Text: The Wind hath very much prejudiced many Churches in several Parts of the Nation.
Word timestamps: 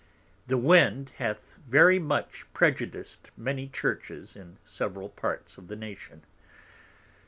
The 0.47 0.57
Wind 0.57 1.11
hath 1.19 1.59
very 1.69 1.99
much 1.99 2.47
prejudiced 2.53 3.29
many 3.37 3.67
Churches 3.67 4.35
in 4.35 4.57
several 4.65 5.09
Parts 5.09 5.59
of 5.59 5.67
the 5.67 5.75
Nation. 5.75 6.23